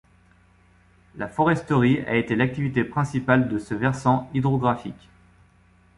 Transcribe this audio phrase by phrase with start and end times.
[1.15, 5.09] La foresterie a été l’activité principale de ce versant hydrographique.